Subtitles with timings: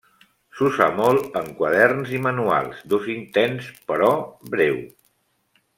[0.59, 4.11] S'usa molt en quaderns i manuals d'ús intens però
[4.57, 4.85] breu.